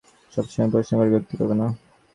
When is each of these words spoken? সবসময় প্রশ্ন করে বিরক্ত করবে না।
সবসময় 0.33 0.71
প্রশ্ন 0.73 0.91
করে 0.97 1.09
বিরক্ত 1.11 1.31
করবে 1.39 1.55
না। 1.55 1.67